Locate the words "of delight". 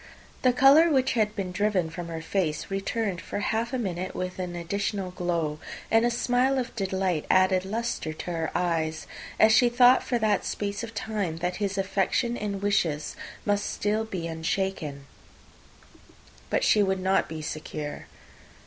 6.57-7.27